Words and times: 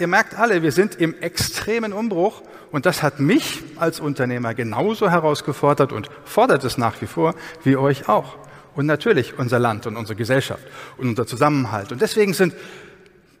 Ihr 0.00 0.08
merkt 0.08 0.36
alle, 0.36 0.64
wir 0.64 0.72
sind 0.72 0.96
im 0.96 1.14
extremen 1.20 1.92
Umbruch 1.92 2.42
und 2.72 2.84
das 2.84 3.04
hat 3.04 3.20
mich 3.20 3.62
als 3.76 4.00
Unternehmer 4.00 4.52
genauso 4.52 5.08
herausgefordert 5.08 5.92
und 5.92 6.08
fordert 6.24 6.64
es 6.64 6.76
nach 6.76 7.00
wie 7.00 7.06
vor, 7.06 7.36
wie 7.62 7.76
euch 7.76 8.08
auch. 8.08 8.36
Und 8.74 8.86
natürlich 8.86 9.38
unser 9.38 9.60
Land 9.60 9.86
und 9.86 9.96
unsere 9.96 10.16
Gesellschaft 10.16 10.64
und 10.96 11.10
unser 11.10 11.28
Zusammenhalt. 11.28 11.92
Und 11.92 12.02
deswegen 12.02 12.34
sind 12.34 12.54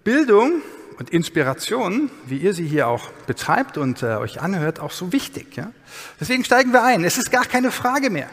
Bildung 0.04 0.62
und 1.00 1.10
Inspiration, 1.10 2.08
wie 2.26 2.38
ihr 2.38 2.54
sie 2.54 2.68
hier 2.68 2.86
auch 2.86 3.08
betreibt 3.26 3.76
und 3.76 4.04
äh, 4.04 4.14
euch 4.14 4.40
anhört, 4.40 4.78
auch 4.78 4.92
so 4.92 5.12
wichtig. 5.12 5.56
Ja? 5.56 5.72
Deswegen 6.20 6.44
steigen 6.44 6.72
wir 6.72 6.84
ein. 6.84 7.02
Es 7.02 7.18
ist 7.18 7.32
gar 7.32 7.46
keine 7.46 7.72
Frage 7.72 8.10
mehr, 8.10 8.30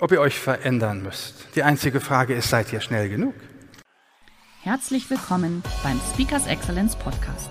ob 0.00 0.12
ihr 0.12 0.20
euch 0.20 0.38
verändern 0.38 1.02
müsst. 1.02 1.46
Die 1.54 1.62
einzige 1.62 2.00
Frage 2.00 2.34
ist, 2.34 2.50
seid 2.50 2.74
ihr 2.74 2.82
schnell 2.82 3.08
genug? 3.08 3.32
Herzlich 4.66 5.08
willkommen 5.10 5.62
beim 5.84 6.00
Speakers 6.12 6.48
Excellence 6.48 6.96
Podcast. 6.96 7.50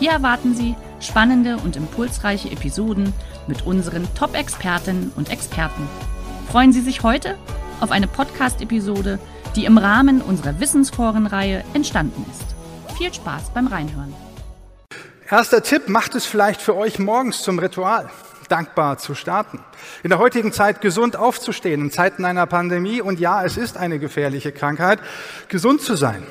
Hier 0.00 0.10
erwarten 0.10 0.52
Sie 0.52 0.74
spannende 0.98 1.58
und 1.58 1.76
impulsreiche 1.76 2.50
Episoden 2.50 3.12
mit 3.46 3.64
unseren 3.64 4.12
Top-Expertinnen 4.16 5.12
und 5.14 5.30
Experten. 5.30 5.88
Freuen 6.50 6.72
Sie 6.72 6.80
sich 6.80 7.04
heute 7.04 7.38
auf 7.80 7.92
eine 7.92 8.08
Podcast-Episode, 8.08 9.20
die 9.54 9.64
im 9.64 9.78
Rahmen 9.78 10.20
unserer 10.20 10.58
Wissensforenreihe 10.58 11.62
entstanden 11.72 12.26
ist. 12.32 12.96
Viel 12.98 13.14
Spaß 13.14 13.50
beim 13.54 13.68
Reinhören. 13.68 14.12
Erster 15.30 15.62
Tipp, 15.62 15.88
macht 15.88 16.16
es 16.16 16.26
vielleicht 16.26 16.60
für 16.60 16.74
euch 16.74 16.98
morgens 16.98 17.42
zum 17.42 17.60
Ritual 17.60 18.10
dankbar 18.48 18.98
zu 18.98 19.14
starten. 19.14 19.60
In 20.02 20.10
der 20.10 20.18
heutigen 20.18 20.50
Zeit 20.52 20.80
gesund 20.80 21.14
aufzustehen, 21.14 21.80
in 21.80 21.90
Zeiten 21.92 22.24
einer 22.24 22.46
Pandemie, 22.46 23.00
und 23.00 23.20
ja, 23.20 23.44
es 23.44 23.56
ist 23.56 23.76
eine 23.76 24.00
gefährliche 24.00 24.50
Krankheit, 24.50 24.98
gesund 25.48 25.80
zu 25.80 25.94
sein. 25.94 26.26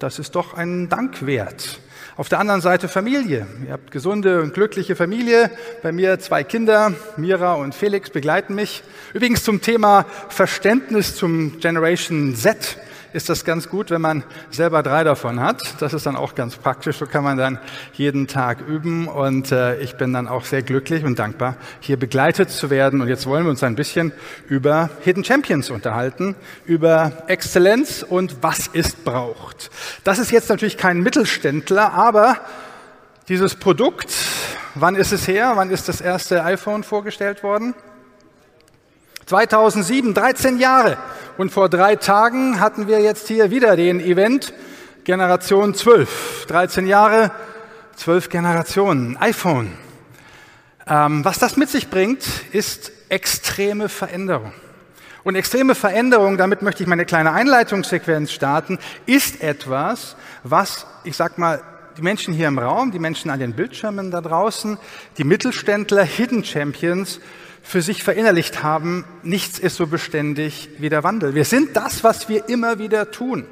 Das 0.00 0.18
ist 0.18 0.34
doch 0.34 0.54
ein 0.54 0.88
Dank 0.88 1.26
wert. 1.26 1.78
Auf 2.16 2.30
der 2.30 2.38
anderen 2.38 2.62
Seite 2.62 2.88
Familie. 2.88 3.46
Ihr 3.66 3.74
habt 3.74 3.90
gesunde 3.90 4.40
und 4.40 4.54
glückliche 4.54 4.96
Familie. 4.96 5.50
Bei 5.82 5.92
mir 5.92 6.18
zwei 6.18 6.42
Kinder, 6.42 6.94
Mira 7.18 7.52
und 7.52 7.74
Felix 7.74 8.08
begleiten 8.08 8.54
mich. 8.54 8.82
Übrigens 9.12 9.44
zum 9.44 9.60
Thema 9.60 10.06
Verständnis 10.30 11.16
zum 11.16 11.60
Generation 11.60 12.34
Z 12.34 12.78
ist 13.12 13.28
das 13.28 13.44
ganz 13.44 13.68
gut, 13.68 13.90
wenn 13.90 14.00
man 14.00 14.24
selber 14.50 14.82
drei 14.82 15.04
davon 15.04 15.40
hat. 15.40 15.80
Das 15.80 15.92
ist 15.92 16.06
dann 16.06 16.16
auch 16.16 16.34
ganz 16.34 16.56
praktisch. 16.56 16.98
So 16.98 17.06
kann 17.06 17.24
man 17.24 17.36
dann 17.36 17.58
jeden 17.92 18.26
Tag 18.26 18.60
üben. 18.66 19.08
Und 19.08 19.52
äh, 19.52 19.78
ich 19.80 19.96
bin 19.96 20.12
dann 20.12 20.28
auch 20.28 20.44
sehr 20.44 20.62
glücklich 20.62 21.04
und 21.04 21.18
dankbar, 21.18 21.56
hier 21.80 21.98
begleitet 21.98 22.50
zu 22.50 22.70
werden. 22.70 23.00
Und 23.00 23.08
jetzt 23.08 23.26
wollen 23.26 23.44
wir 23.44 23.50
uns 23.50 23.62
ein 23.62 23.76
bisschen 23.76 24.12
über 24.48 24.90
Hidden 25.02 25.24
Champions 25.24 25.70
unterhalten, 25.70 26.36
über 26.64 27.12
Exzellenz 27.26 28.04
und 28.08 28.42
was 28.42 28.70
es 28.72 28.94
braucht. 28.94 29.70
Das 30.04 30.18
ist 30.18 30.30
jetzt 30.30 30.48
natürlich 30.48 30.76
kein 30.76 31.00
Mittelständler, 31.00 31.92
aber 31.92 32.36
dieses 33.28 33.54
Produkt, 33.54 34.12
wann 34.74 34.96
ist 34.96 35.12
es 35.12 35.28
her? 35.28 35.52
Wann 35.54 35.70
ist 35.70 35.88
das 35.88 36.00
erste 36.00 36.44
iPhone 36.44 36.82
vorgestellt 36.82 37.42
worden? 37.42 37.74
2007, 39.30 40.12
13 40.12 40.58
Jahre. 40.58 40.98
Und 41.38 41.52
vor 41.52 41.68
drei 41.68 41.94
Tagen 41.94 42.58
hatten 42.58 42.88
wir 42.88 42.98
jetzt 42.98 43.28
hier 43.28 43.52
wieder 43.52 43.76
den 43.76 44.00
Event 44.00 44.52
Generation 45.04 45.72
12. 45.72 46.46
13 46.48 46.88
Jahre, 46.88 47.30
12 47.94 48.28
Generationen. 48.28 49.16
iPhone. 49.18 49.70
Ähm, 50.84 51.24
was 51.24 51.38
das 51.38 51.56
mit 51.56 51.70
sich 51.70 51.90
bringt, 51.90 52.24
ist 52.50 52.90
extreme 53.08 53.88
Veränderung. 53.88 54.52
Und 55.22 55.36
extreme 55.36 55.76
Veränderung, 55.76 56.36
damit 56.36 56.62
möchte 56.62 56.82
ich 56.82 56.88
meine 56.88 57.04
kleine 57.04 57.30
Einleitungssequenz 57.30 58.32
starten, 58.32 58.80
ist 59.06 59.42
etwas, 59.42 60.16
was, 60.42 60.86
ich 61.04 61.16
sag 61.16 61.38
mal, 61.38 61.62
die 61.96 62.02
Menschen 62.02 62.34
hier 62.34 62.48
im 62.48 62.58
Raum, 62.58 62.90
die 62.90 62.98
Menschen 62.98 63.30
an 63.30 63.38
den 63.38 63.54
Bildschirmen 63.54 64.10
da 64.10 64.20
draußen, 64.20 64.78
die 65.18 65.24
Mittelständler, 65.24 66.04
Hidden 66.04 66.44
Champions 66.44 67.20
für 67.62 67.82
sich 67.82 68.02
verinnerlicht 68.02 68.62
haben, 68.62 69.04
nichts 69.22 69.58
ist 69.58 69.76
so 69.76 69.86
beständig 69.86 70.70
wie 70.78 70.88
der 70.88 71.04
Wandel. 71.04 71.34
Wir 71.34 71.44
sind 71.44 71.76
das, 71.76 72.04
was 72.04 72.28
wir 72.28 72.48
immer 72.48 72.78
wieder 72.78 73.10
tun. 73.10 73.46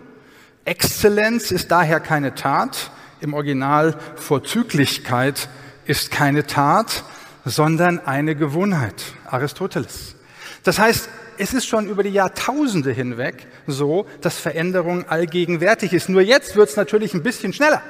Exzellenz 0.65 1.50
ist 1.50 1.71
daher 1.71 2.00
keine 2.00 2.34
Tat, 2.34 2.91
im 3.21 3.34
Original 3.34 3.97
Vorzüglichkeit 4.16 5.49
ist 5.87 6.10
keine 6.10 6.47
Tat, 6.47 7.05
sondern 7.44 7.99
eine 8.00 8.34
Gewohnheit. 8.37 9.03
Aristoteles. 9.26 10.15
Das 10.62 10.78
heißt, 10.78 11.09
es 11.38 11.55
ist 11.55 11.66
schon 11.66 11.88
über 11.88 12.03
die 12.03 12.10
Jahrtausende 12.10 12.93
hinweg 12.93 13.47
so, 13.66 14.06
dass 14.20 14.38
Veränderung 14.38 15.09
allgegenwärtig 15.09 15.93
ist. 15.93 16.09
Nur 16.09 16.20
jetzt 16.20 16.56
wird 16.56 16.69
es 16.69 16.76
natürlich 16.76 17.15
ein 17.15 17.22
bisschen 17.22 17.53
schneller. 17.53 17.82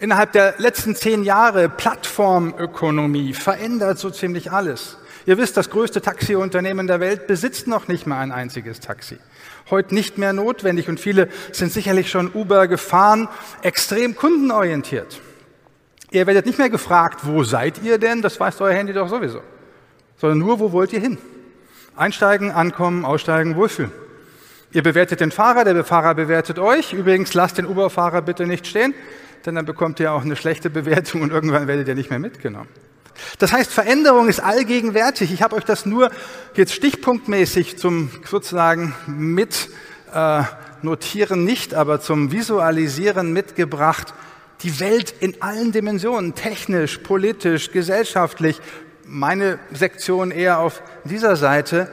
Innerhalb 0.00 0.30
der 0.30 0.54
letzten 0.58 0.94
zehn 0.94 1.24
Jahre 1.24 1.68
Plattformökonomie 1.68 3.34
verändert 3.34 3.98
so 3.98 4.10
ziemlich 4.10 4.52
alles. 4.52 4.96
Ihr 5.26 5.38
wisst, 5.38 5.56
das 5.56 5.70
größte 5.70 6.00
Taxiunternehmen 6.00 6.86
der 6.86 7.00
Welt 7.00 7.26
besitzt 7.26 7.66
noch 7.66 7.88
nicht 7.88 8.06
mal 8.06 8.20
ein 8.20 8.30
einziges 8.30 8.78
Taxi. 8.78 9.18
Heute 9.70 9.94
nicht 9.94 10.16
mehr 10.16 10.32
notwendig 10.32 10.88
und 10.88 11.00
viele 11.00 11.28
sind 11.50 11.72
sicherlich 11.72 12.10
schon 12.10 12.32
Uber 12.32 12.68
gefahren, 12.68 13.28
extrem 13.62 14.14
kundenorientiert. 14.14 15.20
Ihr 16.12 16.26
werdet 16.28 16.46
nicht 16.46 16.58
mehr 16.58 16.70
gefragt, 16.70 17.20
wo 17.24 17.42
seid 17.42 17.82
ihr 17.82 17.98
denn? 17.98 18.22
Das 18.22 18.38
weiß 18.38 18.60
euer 18.60 18.72
Handy 18.72 18.92
doch 18.92 19.08
sowieso. 19.08 19.40
Sondern 20.16 20.38
nur, 20.38 20.60
wo 20.60 20.72
wollt 20.72 20.92
ihr 20.92 21.00
hin? 21.00 21.18
Einsteigen, 21.96 22.52
ankommen, 22.52 23.04
aussteigen, 23.04 23.56
wohlfühlen. 23.56 23.92
Ihr 24.70 24.82
bewertet 24.82 25.20
den 25.20 25.32
Fahrer, 25.32 25.64
der 25.64 25.82
Fahrer 25.84 26.14
bewertet 26.14 26.58
euch. 26.58 26.92
Übrigens, 26.92 27.34
lasst 27.34 27.58
den 27.58 27.66
Uber-Fahrer 27.66 28.22
bitte 28.22 28.46
nicht 28.46 28.66
stehen, 28.66 28.94
denn 29.46 29.54
dann 29.54 29.66
bekommt 29.66 30.00
ihr 30.00 30.12
auch 30.12 30.22
eine 30.22 30.36
schlechte 30.36 30.70
Bewertung 30.70 31.22
und 31.22 31.30
irgendwann 31.30 31.66
werdet 31.66 31.88
ihr 31.88 31.94
nicht 31.94 32.10
mehr 32.10 32.18
mitgenommen. 32.18 32.68
Das 33.38 33.52
heißt, 33.52 33.72
Veränderung 33.72 34.28
ist 34.28 34.40
allgegenwärtig. 34.40 35.32
Ich 35.32 35.42
habe 35.42 35.56
euch 35.56 35.64
das 35.64 35.86
nur 35.86 36.10
jetzt 36.54 36.72
stichpunktmäßig 36.72 37.78
zum 37.78 38.10
sozusagen 38.24 38.94
mit 39.06 39.68
äh, 40.12 40.42
notieren 40.82 41.44
nicht, 41.44 41.74
aber 41.74 42.00
zum 42.00 42.32
Visualisieren 42.32 43.32
mitgebracht. 43.32 44.14
Die 44.62 44.80
Welt 44.80 45.14
in 45.20 45.40
allen 45.42 45.72
Dimensionen, 45.72 46.34
technisch, 46.34 46.98
politisch, 46.98 47.70
gesellschaftlich. 47.70 48.60
Meine 49.04 49.58
Sektion 49.72 50.30
eher 50.30 50.58
auf 50.58 50.82
dieser 51.04 51.36
Seite. 51.36 51.90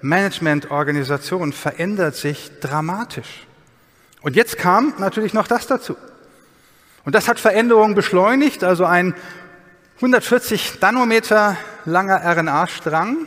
Management, 0.00 0.70
Organisation 0.70 1.52
verändert 1.52 2.14
sich 2.14 2.50
dramatisch. 2.60 3.46
Und 4.20 4.36
jetzt 4.36 4.58
kam 4.58 4.94
natürlich 4.98 5.32
noch 5.32 5.46
das 5.46 5.66
dazu. 5.66 5.96
Und 7.08 7.14
das 7.14 7.26
hat 7.26 7.40
Veränderungen 7.40 7.94
beschleunigt, 7.94 8.62
also 8.62 8.84
ein 8.84 9.14
140 9.96 10.78
Nanometer 10.82 11.56
langer 11.86 12.20
RNA-Strang 12.22 13.26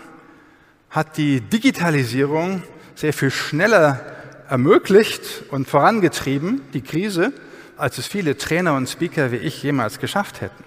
hat 0.91 1.17
die 1.17 1.41
Digitalisierung 1.41 2.61
sehr 2.93 3.11
viel 3.11 3.31
schneller 3.31 3.99
ermöglicht 4.47 5.45
und 5.49 5.67
vorangetrieben, 5.67 6.61
die 6.75 6.81
Krise, 6.81 7.33
als 7.75 7.97
es 7.97 8.05
viele 8.05 8.37
Trainer 8.37 8.75
und 8.75 8.87
Speaker 8.87 9.31
wie 9.31 9.37
ich 9.37 9.63
jemals 9.63 9.97
geschafft 9.97 10.41
hätten. 10.41 10.63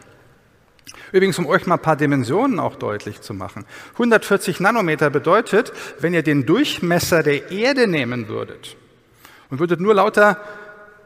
Übrigens, 1.12 1.38
um 1.38 1.46
euch 1.46 1.66
mal 1.66 1.76
ein 1.76 1.82
paar 1.82 1.94
Dimensionen 1.94 2.58
auch 2.58 2.74
deutlich 2.74 3.20
zu 3.20 3.32
machen. 3.32 3.64
140 3.92 4.58
Nanometer 4.58 5.10
bedeutet, 5.10 5.72
wenn 6.00 6.14
ihr 6.14 6.24
den 6.24 6.46
Durchmesser 6.46 7.22
der 7.22 7.52
Erde 7.52 7.86
nehmen 7.86 8.26
würdet 8.26 8.76
und 9.50 9.60
würdet 9.60 9.78
nur 9.78 9.94
lauter 9.94 10.40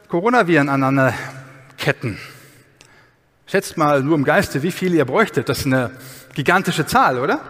Coronaviren 0.09 0.71
aneinander 0.71 1.13
ketten, 1.89 2.19
Schätzt 3.47 3.79
mal 3.79 4.03
nur 4.03 4.15
im 4.15 4.25
Geiste, 4.25 4.63
wie 4.63 4.73
viel 4.73 4.93
ihr 4.93 5.07
bräuchtet. 5.07 5.49
Das 5.49 5.61
ist 5.61 5.67
eine 5.67 5.91
gigantische 6.35 6.85
Zahl, 6.85 7.19
oder? 7.19 7.41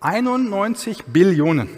91 0.00 1.04
Billionen. 1.06 1.70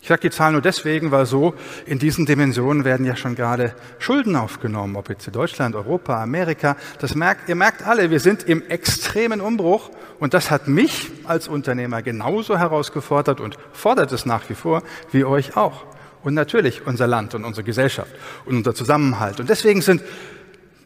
Ich 0.00 0.08
sage 0.08 0.22
die 0.22 0.30
Zahl 0.30 0.50
nur 0.50 0.62
deswegen, 0.62 1.12
weil 1.12 1.26
so 1.26 1.54
in 1.86 2.00
diesen 2.00 2.26
Dimensionen 2.26 2.84
werden 2.84 3.06
ja 3.06 3.14
schon 3.14 3.36
gerade 3.36 3.72
Schulden 4.00 4.34
aufgenommen, 4.34 4.96
ob 4.96 5.10
jetzt 5.10 5.28
in 5.28 5.32
Deutschland, 5.32 5.76
Europa, 5.76 6.20
Amerika. 6.20 6.76
Das 6.98 7.14
merkt, 7.14 7.48
ihr 7.48 7.54
merkt 7.54 7.86
alle, 7.86 8.10
wir 8.10 8.18
sind 8.18 8.42
im 8.42 8.68
extremen 8.68 9.40
Umbruch 9.40 9.90
und 10.18 10.34
das 10.34 10.50
hat 10.50 10.66
mich 10.66 11.12
als 11.22 11.46
Unternehmer 11.46 12.02
genauso 12.02 12.58
herausgefordert 12.58 13.40
und 13.40 13.56
fordert 13.72 14.10
es 14.10 14.26
nach 14.26 14.50
wie 14.50 14.56
vor, 14.56 14.82
wie 15.12 15.24
euch 15.24 15.56
auch. 15.56 15.84
Und 16.24 16.34
natürlich 16.34 16.86
unser 16.86 17.06
Land 17.06 17.34
und 17.34 17.44
unsere 17.44 17.64
Gesellschaft 17.64 18.10
und 18.44 18.56
unser 18.56 18.74
Zusammenhalt. 18.74 19.40
Und 19.40 19.50
deswegen 19.50 19.82
sind 19.82 20.02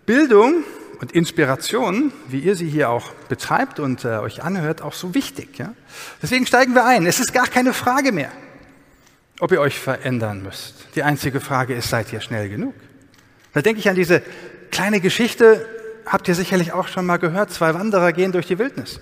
Bildung 0.07 0.65
und 1.01 1.13
Inspiration, 1.13 2.13
wie 2.29 2.41
ihr 2.41 2.55
sie 2.55 2.69
hier 2.69 2.89
auch 2.91 3.11
betreibt 3.29 3.81
und 3.81 4.05
äh, 4.05 4.19
euch 4.19 4.43
anhört, 4.43 4.81
auch 4.81 4.93
so 4.93 5.15
wichtig. 5.15 5.59
Ja? 5.59 5.75
Deswegen 6.23 6.47
steigen 6.47 6.75
wir 6.75 6.87
ein. 6.87 7.07
Es 7.07 7.21
ist 7.21 7.33
gar 7.33 7.47
keine 7.47 7.75
Frage 7.75 8.13
mehr, 8.13 8.31
ob 9.41 9.53
ihr 9.53 9.61
euch 9.61 9.79
verändern 9.79 10.43
müsst. 10.43 10.75
Die 10.95 11.03
einzige 11.03 11.41
Frage 11.41 11.75
ist, 11.75 11.91
seid 11.91 12.13
ihr 12.13 12.21
schnell 12.21 12.49
genug? 12.49 12.75
Da 13.53 13.63
denke 13.63 13.81
ich 13.81 13.89
an 13.89 13.97
diese 13.97 14.23
kleine 14.71 15.01
Geschichte, 15.01 15.67
habt 16.07 16.29
ihr 16.29 16.35
sicherlich 16.35 16.73
auch 16.73 16.89
schon 16.89 17.05
mal 17.05 17.19
gehört. 17.19 17.51
Zwei 17.51 17.75
Wanderer 17.75 18.13
gehen 18.13 18.33
durch 18.33 18.47
die 18.47 18.59
Wildnis, 18.59 19.01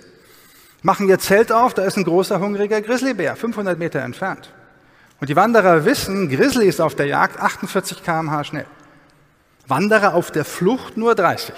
machen 0.83 1.09
ihr 1.09 1.19
Zelt 1.19 1.53
auf, 1.53 1.75
da 1.75 1.85
ist 1.85 1.97
ein 1.97 2.05
großer, 2.05 2.41
hungriger 2.41 2.81
Grizzlybär, 2.81 3.37
500 3.37 3.79
Meter 3.79 4.01
entfernt. 4.01 4.53
Und 5.21 5.29
die 5.29 5.37
Wanderer 5.37 5.85
wissen, 5.85 6.29
Grizzly 6.29 6.67
ist 6.67 6.81
auf 6.81 6.95
der 6.95 7.07
Jagd 7.07 7.41
48 7.41 8.03
km/h 8.03 8.45
schnell. 8.45 8.67
Wanderer 9.67 10.15
auf 10.15 10.31
der 10.31 10.45
Flucht 10.45 10.97
nur 10.97 11.15
30. 11.15 11.55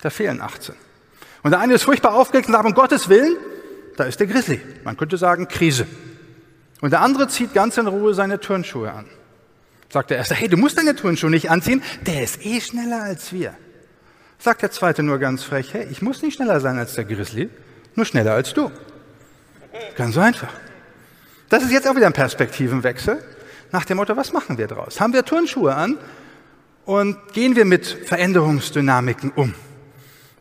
Da 0.00 0.10
fehlen 0.10 0.40
18. 0.40 0.74
Und 1.42 1.50
der 1.50 1.60
eine 1.60 1.74
ist 1.74 1.82
furchtbar 1.82 2.14
aufgeregt 2.14 2.48
und 2.48 2.54
sagt, 2.54 2.66
um 2.66 2.74
Gottes 2.74 3.08
Willen, 3.08 3.36
da 3.96 4.04
ist 4.04 4.20
der 4.20 4.26
Grizzly. 4.26 4.60
Man 4.84 4.96
könnte 4.96 5.16
sagen, 5.16 5.48
Krise. 5.48 5.86
Und 6.80 6.92
der 6.92 7.00
andere 7.00 7.28
zieht 7.28 7.54
ganz 7.54 7.76
in 7.76 7.86
Ruhe 7.86 8.14
seine 8.14 8.38
Turnschuhe 8.38 8.92
an. 8.92 9.06
Sagt 9.90 10.10
der 10.10 10.18
erste, 10.18 10.34
hey, 10.34 10.48
du 10.48 10.56
musst 10.56 10.78
deine 10.78 10.94
Turnschuhe 10.94 11.30
nicht 11.30 11.50
anziehen, 11.50 11.82
der 12.06 12.22
ist 12.22 12.44
eh 12.44 12.60
schneller 12.60 13.02
als 13.02 13.32
wir. 13.32 13.54
Sagt 14.38 14.62
der 14.62 14.70
zweite 14.70 15.02
nur 15.02 15.18
ganz 15.18 15.42
frech, 15.42 15.74
hey, 15.74 15.88
ich 15.90 16.02
muss 16.02 16.22
nicht 16.22 16.34
schneller 16.34 16.60
sein 16.60 16.78
als 16.78 16.94
der 16.94 17.04
Grizzly, 17.04 17.50
nur 17.94 18.06
schneller 18.06 18.34
als 18.34 18.54
du. 18.54 18.70
Ganz 19.96 20.14
so 20.14 20.20
einfach. 20.20 20.52
Das 21.48 21.62
ist 21.64 21.72
jetzt 21.72 21.88
auch 21.88 21.96
wieder 21.96 22.06
ein 22.06 22.12
Perspektivenwechsel 22.12 23.24
nach 23.72 23.84
dem 23.84 23.96
Motto, 23.96 24.16
was 24.16 24.32
machen 24.32 24.58
wir 24.58 24.66
draus? 24.66 25.00
Haben 25.00 25.12
wir 25.12 25.24
Turnschuhe 25.24 25.74
an 25.74 25.98
und 26.88 27.34
gehen 27.34 27.54
wir 27.54 27.66
mit 27.66 27.86
Veränderungsdynamiken 27.86 29.30
um? 29.36 29.52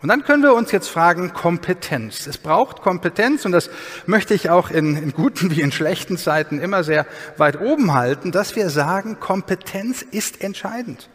Und 0.02 0.08
dann 0.08 0.24
können 0.24 0.44
wir 0.44 0.54
uns 0.54 0.72
jetzt 0.72 0.88
fragen, 0.88 1.34
Kompetenz. 1.34 2.26
Es 2.26 2.38
braucht 2.38 2.82
Kompetenz 2.82 3.44
und 3.44 3.52
das 3.52 3.70
möchte 4.06 4.34
ich 4.34 4.50
auch 4.50 4.72
in, 4.72 4.96
in, 4.96 5.12
guten 5.12 5.52
wie 5.52 5.60
in 5.60 5.74
schlechten 5.74 6.16
Zeiten 6.18 6.60
immer 6.60 6.86
sehr 6.86 7.06
weit 7.36 7.60
oben 7.60 7.94
halten, 7.94 8.32
dass 8.32 8.56
wir 8.56 8.70
sagen, 8.70 9.20
Kompetenz 9.20 10.02
ist 10.02 10.42
entscheidend. 10.42 11.10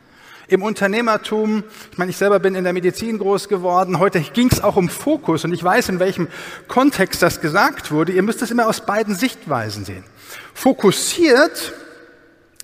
Im 0.49 0.63
Unternehmertum, 0.63 1.65
ich 1.91 1.97
meine, 1.97 2.11
ich 2.11 2.19
selber 2.19 2.39
bin 2.39 2.55
in 2.55 2.65
der 2.65 2.75
Medizin 2.75 3.17
groß 3.17 3.49
geworden, 3.49 3.99
heute 3.99 4.21
ging 4.21 4.51
es 4.53 4.63
auch 4.63 4.77
um 4.77 4.91
Fokus 4.91 5.47
und 5.47 5.55
ich 5.55 5.65
weiß, 5.65 5.89
in 5.89 5.99
welchem 5.99 6.29
Kontext 6.69 7.23
das 7.23 7.41
gesagt 7.41 7.91
wurde. 7.91 8.13
Ihr 8.13 8.23
müsst 8.23 8.43
es 8.43 8.51
immer 8.51 8.67
aus 8.67 8.85
beiden 8.85 9.15
Sichtweisen 9.15 9.87
sehen. 9.87 10.05
Fokussiert 10.53 11.73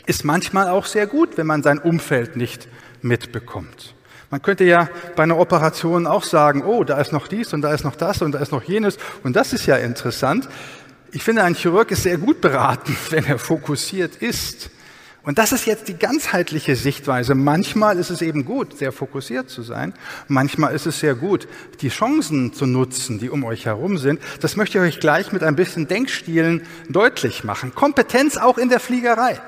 ist 0.08 0.24
manchmal 0.24 0.68
auch 0.68 0.86
sehr 0.86 1.06
gut, 1.06 1.36
wenn 1.36 1.46
man 1.46 1.62
sein 1.62 1.78
Umfeld 1.78 2.36
nicht 2.36 2.66
mitbekommt. 3.02 3.94
Man 4.30 4.42
könnte 4.42 4.64
ja 4.64 4.88
bei 5.16 5.22
einer 5.22 5.38
Operation 5.38 6.06
auch 6.06 6.24
sagen, 6.24 6.64
oh, 6.64 6.82
da 6.84 6.98
ist 6.98 7.12
noch 7.12 7.28
dies 7.28 7.52
und 7.52 7.62
da 7.62 7.72
ist 7.72 7.84
noch 7.84 7.96
das 7.96 8.22
und 8.22 8.32
da 8.32 8.38
ist 8.38 8.52
noch 8.52 8.62
jenes 8.62 8.98
und 9.22 9.36
das 9.36 9.52
ist 9.52 9.66
ja 9.66 9.76
interessant. 9.76 10.48
Ich 11.12 11.22
finde, 11.22 11.44
ein 11.44 11.54
Chirurg 11.54 11.90
ist 11.90 12.02
sehr 12.02 12.18
gut 12.18 12.40
beraten, 12.40 12.96
wenn 13.10 13.24
er 13.26 13.38
fokussiert 13.38 14.16
ist. 14.16 14.70
Und 15.24 15.36
das 15.36 15.52
ist 15.52 15.66
jetzt 15.66 15.88
die 15.88 15.98
ganzheitliche 15.98 16.74
Sichtweise. 16.74 17.34
Manchmal 17.34 17.98
ist 17.98 18.08
es 18.08 18.22
eben 18.22 18.46
gut, 18.46 18.78
sehr 18.78 18.92
fokussiert 18.92 19.50
zu 19.50 19.60
sein. 19.60 19.92
Manchmal 20.26 20.74
ist 20.74 20.86
es 20.86 21.00
sehr 21.00 21.14
gut, 21.14 21.46
die 21.82 21.90
Chancen 21.90 22.54
zu 22.54 22.64
nutzen, 22.64 23.18
die 23.18 23.28
um 23.28 23.44
euch 23.44 23.66
herum 23.66 23.98
sind. 23.98 24.20
Das 24.40 24.56
möchte 24.56 24.78
ich 24.78 24.84
euch 24.84 25.00
gleich 25.00 25.32
mit 25.32 25.42
ein 25.42 25.54
bisschen 25.54 25.86
Denkstilen 25.86 26.62
deutlich 26.88 27.44
machen. 27.44 27.74
Kompetenz 27.74 28.38
auch 28.38 28.56
in 28.56 28.70
der 28.70 28.80
Fliegerei. 28.80 29.38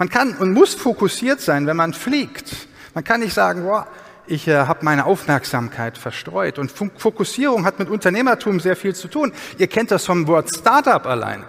Man 0.00 0.08
kann 0.08 0.34
und 0.38 0.54
muss 0.54 0.72
fokussiert 0.72 1.42
sein, 1.42 1.66
wenn 1.66 1.76
man 1.76 1.92
fliegt. 1.92 2.68
Man 2.94 3.04
kann 3.04 3.20
nicht 3.20 3.34
sagen, 3.34 3.64
boah, 3.64 3.86
ich 4.26 4.48
äh, 4.48 4.56
habe 4.56 4.82
meine 4.82 5.04
Aufmerksamkeit 5.04 5.98
verstreut. 5.98 6.58
Und 6.58 6.72
Fokussierung 6.72 7.66
hat 7.66 7.78
mit 7.78 7.90
Unternehmertum 7.90 8.60
sehr 8.60 8.76
viel 8.76 8.94
zu 8.94 9.08
tun. 9.08 9.30
Ihr 9.58 9.66
kennt 9.66 9.90
das 9.90 10.06
vom 10.06 10.26
Wort 10.26 10.48
Startup 10.56 11.04
allein. 11.04 11.44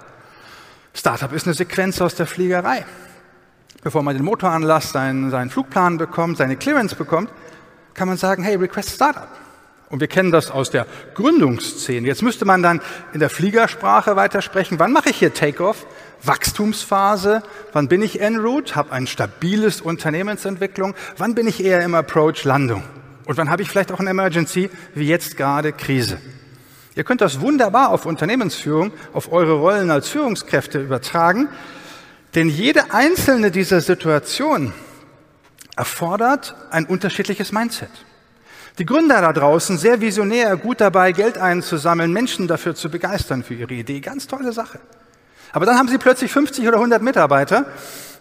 Startup 0.93 1.31
ist 1.31 1.47
eine 1.47 1.53
Sequenz 1.53 2.01
aus 2.01 2.15
der 2.15 2.27
Fliegerei. 2.27 2.85
Bevor 3.83 4.03
man 4.03 4.17
den 4.17 4.25
Motor 4.25 4.49
anlasst, 4.49 4.91
seinen, 4.91 5.31
seinen 5.31 5.49
Flugplan 5.49 5.97
bekommt, 5.97 6.35
seine 6.35 6.57
Clearance 6.57 6.93
bekommt, 6.93 7.29
kann 7.93 8.09
man 8.09 8.17
sagen, 8.17 8.43
hey, 8.43 8.57
request 8.57 8.89
Startup. 8.89 9.29
Und 9.89 10.01
wir 10.01 10.07
kennen 10.07 10.31
das 10.31 10.51
aus 10.51 10.69
der 10.69 10.87
Gründungsszene. 11.15 12.05
Jetzt 12.05 12.21
müsste 12.21 12.43
man 12.43 12.61
dann 12.61 12.81
in 13.13 13.21
der 13.21 13.29
Fliegersprache 13.29 14.17
weitersprechen. 14.17 14.77
Wann 14.77 14.91
mache 14.91 15.09
ich 15.09 15.17
hier 15.17 15.33
Takeoff? 15.33 15.85
Wachstumsphase? 16.23 17.43
Wann 17.73 17.87
bin 17.87 18.01
ich 18.01 18.21
en 18.21 18.37
route? 18.37 18.75
Habe 18.75 18.91
ein 18.91 19.07
stabiles 19.07 19.81
Unternehmensentwicklung? 19.81 20.95
Wann 21.17 21.35
bin 21.35 21.47
ich 21.47 21.63
eher 21.63 21.81
im 21.81 21.95
Approach 21.95 22.43
Landung? 22.43 22.83
Und 23.25 23.37
wann 23.37 23.49
habe 23.49 23.61
ich 23.61 23.69
vielleicht 23.69 23.91
auch 23.91 23.99
ein 23.99 24.07
Emergency, 24.07 24.69
wie 24.93 25.07
jetzt 25.07 25.37
gerade 25.37 25.71
Krise? 25.73 26.19
Ihr 26.95 27.03
könnt 27.03 27.21
das 27.21 27.39
wunderbar 27.39 27.89
auf 27.89 28.05
Unternehmensführung, 28.05 28.91
auf 29.13 29.31
eure 29.31 29.53
Rollen 29.53 29.91
als 29.91 30.09
Führungskräfte 30.09 30.79
übertragen, 30.79 31.47
denn 32.35 32.49
jede 32.49 32.93
einzelne 32.93 33.51
dieser 33.51 33.81
Situationen 33.81 34.73
erfordert 35.75 36.55
ein 36.69 36.85
unterschiedliches 36.85 37.51
Mindset. 37.51 37.89
Die 38.77 38.85
Gründer 38.85 39.21
da 39.21 39.33
draußen, 39.33 39.77
sehr 39.77 40.01
visionär, 40.01 40.55
gut 40.57 40.81
dabei, 40.81 41.11
Geld 41.11 41.37
einzusammeln, 41.37 42.11
Menschen 42.11 42.47
dafür 42.47 42.75
zu 42.75 42.89
begeistern 42.89 43.43
für 43.43 43.53
ihre 43.53 43.73
Idee. 43.73 43.99
Ganz 43.99 44.27
tolle 44.27 44.53
Sache. 44.53 44.79
Aber 45.51 45.65
dann 45.65 45.77
haben 45.77 45.87
sie 45.87 45.97
plötzlich 45.97 46.31
50 46.31 46.67
oder 46.67 46.77
100 46.77 47.01
Mitarbeiter. 47.01 47.65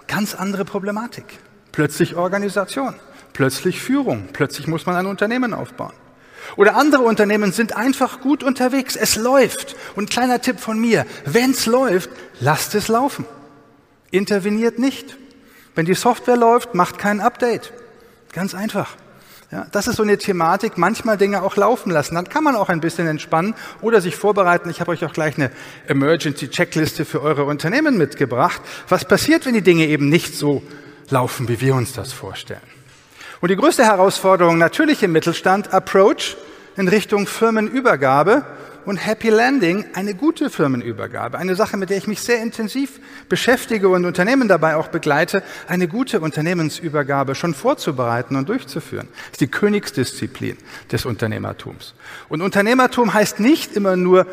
Ganz 0.07 0.35
andere 0.35 0.65
Problematik. 0.65 1.25
Plötzlich 1.73 2.17
Organisation. 2.17 2.95
Plötzlich 3.33 3.81
Führung. 3.81 4.29
Plötzlich 4.33 4.67
muss 4.67 4.87
man 4.87 4.97
ein 4.97 5.07
Unternehmen 5.07 5.55
aufbauen. 5.55 5.93
Oder 6.57 6.75
andere 6.77 7.03
Unternehmen 7.03 7.53
sind 7.53 7.77
einfach 7.77 8.21
gut 8.21 8.43
unterwegs. 8.43 8.97
Es 8.97 9.17
läuft. 9.17 9.77
Und 9.95 10.11
kleiner 10.11 10.41
Tipp 10.41 10.59
von 10.59 10.81
mir. 10.81 11.07
Wenn's 11.25 11.67
läuft, 11.67 12.11
lasst 12.41 12.75
es 12.75 12.89
laufen. 12.89 13.25
Interveniert 14.11 14.79
nicht. 14.79 15.17
Wenn 15.75 15.87
die 15.87 15.95
Software 15.95 16.37
läuft, 16.37 16.75
macht 16.75 16.99
kein 16.99 17.21
Update. 17.21 17.73
Ganz 18.33 18.55
einfach. 18.55 18.97
Ja, 19.53 19.67
das 19.73 19.89
ist 19.89 19.97
so 19.97 20.05
eine 20.05 20.17
Thematik, 20.17 20.79
manchmal 20.79 21.17
Dinge 21.17 21.43
auch 21.43 21.57
laufen 21.57 21.91
lassen. 21.91 22.15
Dann 22.15 22.29
kann 22.29 22.45
man 22.45 22.55
auch 22.55 22.69
ein 22.69 22.81
bisschen 22.81 23.09
entspannen 23.09 23.55
oder 23.81 24.01
sich 24.01 24.15
vorbereiten. 24.15 24.71
Ich 24.71 24.81
habe 24.81 24.93
euch 24.93 25.05
auch 25.05 25.13
gleich 25.13 25.37
eine 25.37 25.51
Emergency-Checkliste 25.89 27.05
für 27.05 27.21
eure 27.21 27.45
Unternehmen 27.45 27.99
mitgebracht. 27.99 28.63
Was 28.89 29.05
passiert, 29.05 29.47
wenn 29.47 29.55
die 29.55 29.63
Dinge 29.63 29.87
eben 29.87 30.09
nicht 30.09 30.37
so 30.37 30.63
laufen, 31.09 31.49
wie 31.49 31.61
wir 31.61 31.75
uns 31.75 31.93
das 31.93 32.13
vorstellen? 32.13 32.61
Und 33.41 33.51
die 33.51 33.57
größte 33.57 33.85
Herausforderung 33.85 34.57
natürlich 34.57 35.03
im 35.03 35.11
Mittelstand, 35.11 35.75
Approach 35.75 36.37
in 36.77 36.87
Richtung 36.87 37.27
Firmenübergabe 37.27 38.45
und 38.85 38.97
Happy 38.97 39.29
Landing 39.29 39.85
eine 39.95 40.15
gute 40.15 40.51
Firmenübergabe. 40.51 41.39
Eine 41.39 41.55
Sache, 41.57 41.77
mit 41.77 41.91
der 41.91 41.99
ich 41.99 42.07
mich 42.07 42.21
sehr 42.21 42.43
intensiv 42.43 43.01
beschäftige 43.29 43.89
und 43.89 44.05
Unternehmen 44.05 44.49
dabei 44.49 44.77
auch 44.77 44.89
begleite, 44.89 45.43
eine 45.69 45.89
gute 45.89 46.21
Unternehmensübergabe 46.21 47.35
schon 47.35 47.55
vorzubereiten 47.55 48.37
und 48.37 48.49
durchzuführen. 48.49 49.09
Das 49.13 49.33
ist 49.33 49.41
die 49.41 49.49
Königsdisziplin 49.49 50.57
des 50.91 51.05
Unternehmertums. 51.05 51.95
Und 52.29 52.43
Unternehmertum 52.43 53.15
heißt 53.15 53.41
nicht 53.41 53.77
immer 53.77 53.97
nur 53.97 54.27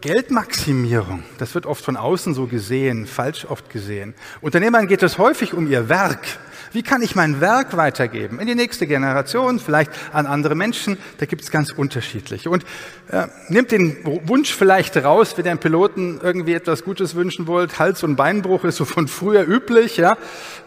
Geldmaximierung. 0.00 1.22
Das 1.38 1.54
wird 1.54 1.66
oft 1.66 1.84
von 1.84 1.96
außen 1.96 2.34
so 2.34 2.46
gesehen, 2.46 3.06
falsch 3.06 3.44
oft 3.44 3.70
gesehen. 3.70 4.14
Unternehmern 4.40 4.88
geht 4.88 5.02
es 5.02 5.18
häufig 5.18 5.54
um 5.54 5.70
ihr 5.70 5.88
Werk. 5.88 6.26
Wie 6.72 6.82
kann 6.82 7.02
ich 7.02 7.14
mein 7.14 7.40
Werk 7.40 7.76
weitergeben 7.76 8.40
in 8.40 8.46
die 8.46 8.54
nächste 8.54 8.86
Generation, 8.86 9.58
vielleicht 9.58 9.90
an 10.12 10.26
andere 10.26 10.54
Menschen? 10.54 10.98
Da 11.18 11.26
gibt 11.26 11.42
es 11.42 11.50
ganz 11.50 11.70
unterschiedliche. 11.70 12.50
Und 12.50 12.64
äh, 13.10 13.26
nimmt 13.48 13.72
den 13.72 13.96
Wunsch 14.26 14.54
vielleicht 14.54 14.96
raus, 14.96 15.34
wenn 15.36 15.44
ihr 15.44 15.52
einem 15.52 15.60
Piloten 15.60 16.20
irgendwie 16.22 16.52
etwas 16.52 16.84
Gutes 16.84 17.14
wünschen 17.14 17.46
wollt. 17.46 17.78
Hals- 17.78 18.02
und 18.02 18.16
Beinbruch 18.16 18.64
ist 18.64 18.76
so 18.76 18.84
von 18.84 19.08
früher 19.08 19.46
üblich. 19.46 19.96
Ja, 19.96 20.16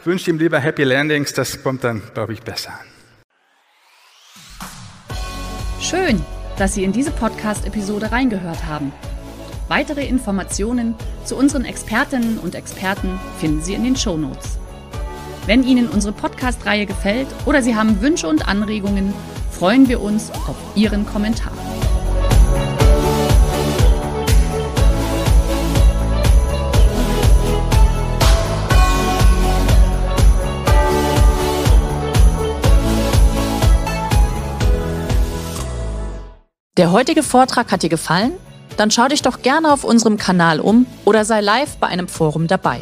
wünscht 0.03 0.27
ihm 0.27 0.39
lieber 0.39 0.59
Happy 0.59 0.83
Landings. 0.83 1.33
Das 1.33 1.61
kommt 1.61 1.83
dann, 1.83 2.01
glaube 2.13 2.33
ich, 2.33 2.41
besser 2.41 2.71
an. 2.71 2.91
Schön, 5.79 6.23
dass 6.57 6.75
Sie 6.75 6.83
in 6.83 6.91
diese 6.91 7.11
Podcast-Episode 7.11 8.11
reingehört 8.11 8.65
haben. 8.65 8.91
Weitere 9.67 10.05
Informationen 10.05 10.95
zu 11.25 11.35
unseren 11.35 11.65
Expertinnen 11.65 12.37
und 12.37 12.55
Experten 12.55 13.19
finden 13.39 13.61
Sie 13.61 13.73
in 13.73 13.83
den 13.83 13.95
Show 13.95 14.17
Notes. 14.17 14.57
Wenn 15.47 15.63
Ihnen 15.63 15.89
unsere 15.89 16.13
Podcast-Reihe 16.13 16.85
gefällt 16.85 17.27
oder 17.45 17.63
Sie 17.63 17.75
haben 17.75 17.99
Wünsche 18.01 18.27
und 18.27 18.47
Anregungen, 18.47 19.13
freuen 19.49 19.87
wir 19.87 20.01
uns 20.01 20.29
auf 20.31 20.55
Ihren 20.75 21.05
Kommentar. 21.05 21.51
Der 36.77 36.91
heutige 36.91 37.21
Vortrag 37.23 37.71
hat 37.71 37.83
dir 37.83 37.89
gefallen? 37.89 38.31
Dann 38.77 38.91
schau 38.91 39.07
dich 39.07 39.21
doch 39.21 39.41
gerne 39.41 39.73
auf 39.73 39.83
unserem 39.83 40.17
Kanal 40.17 40.59
um 40.59 40.85
oder 41.03 41.25
sei 41.25 41.41
live 41.41 41.77
bei 41.77 41.87
einem 41.87 42.07
Forum 42.07 42.47
dabei. 42.47 42.81